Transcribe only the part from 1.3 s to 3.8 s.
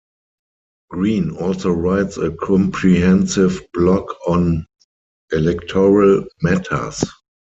also writes a comprehensive